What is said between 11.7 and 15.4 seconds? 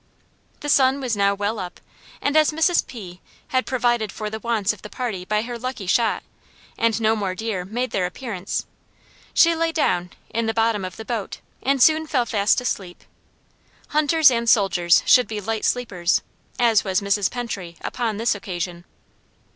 soon fell fast asleep. Hunters and soldiers should be